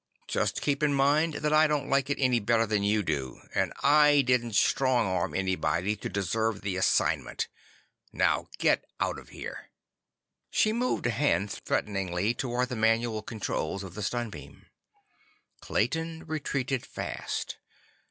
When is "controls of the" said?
13.21-14.01